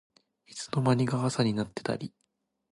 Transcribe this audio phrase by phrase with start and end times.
[0.47, 2.11] いつの間にか朝になってたり